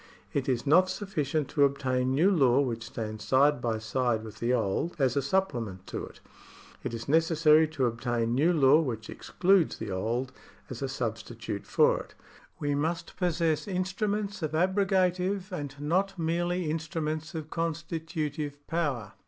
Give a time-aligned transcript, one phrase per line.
[0.33, 4.51] It is not sufficient to obtain new law which stands side by side Avith the
[4.51, 6.19] old, as a supplement to it;
[6.83, 10.31] it is necessary to obtain new law which excludes the old,
[10.71, 12.15] as a substitute for it.
[12.59, 19.13] We must possess instruments of abrogative, and not merely instru ments of constitutive power.